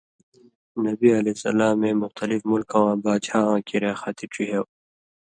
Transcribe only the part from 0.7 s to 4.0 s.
نبی علیہ سلامے مختلف مُلکہ واں باچھاواں کیریا